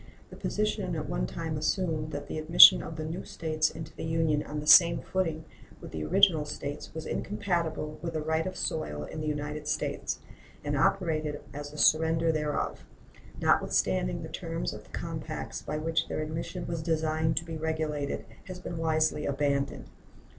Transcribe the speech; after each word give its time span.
The 0.31 0.35
position 0.35 0.95
at 0.95 1.07
one 1.07 1.27
time 1.27 1.55
assumed, 1.59 2.09
that 2.09 2.25
the 2.27 2.39
admission 2.39 2.81
of 2.81 2.97
new 2.97 3.23
States 3.23 3.69
into 3.69 3.95
the 3.95 4.03
Union 4.03 4.41
on 4.41 4.59
the 4.59 4.65
same 4.65 4.99
footing 4.99 5.45
with 5.79 5.91
the 5.91 6.03
original 6.03 6.43
States 6.43 6.91
was 6.95 7.05
incompatible 7.05 7.99
with 8.01 8.15
a 8.15 8.19
right 8.19 8.47
of 8.47 8.57
soil 8.57 9.03
in 9.03 9.21
the 9.21 9.27
United 9.27 9.67
States 9.67 10.17
and 10.63 10.75
operated 10.75 11.41
as 11.53 11.71
a 11.71 11.77
surrender 11.77 12.31
thereof, 12.31 12.83
notwithstanding 13.39 14.23
the 14.23 14.29
terms 14.29 14.73
of 14.73 14.85
the 14.85 14.89
compacts 14.89 15.61
by 15.61 15.77
which 15.77 16.07
their 16.07 16.21
admission 16.23 16.65
was 16.65 16.81
designed 16.81 17.37
to 17.37 17.45
be 17.45 17.55
regulated, 17.55 18.25
has 18.45 18.59
been 18.59 18.79
wisely 18.79 19.27
abandoned. 19.27 19.85